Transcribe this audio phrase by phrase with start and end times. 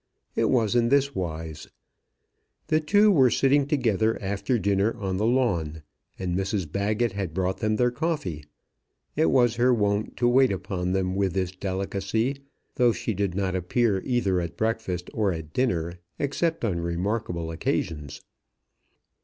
[0.35, 1.67] It was in this wise.
[2.69, 5.83] The two were sitting together after dinner on the lawn,
[6.17, 8.43] and Mrs Baggett had brought them their coffee.
[9.15, 12.37] It was her wont to wait upon them with this delicacy,
[12.77, 18.21] though she did not appear either at breakfast or at dinner, except on remarkable occasions.